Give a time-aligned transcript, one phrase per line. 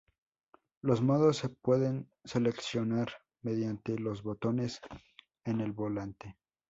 [0.81, 3.09] Los modos se pueden seleccionar
[3.43, 4.81] mediante los botones
[5.45, 6.39] en el volante.